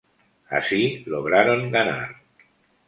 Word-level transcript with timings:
Así 0.49 1.03
lograron 1.05 1.69
ganar. 1.69 2.15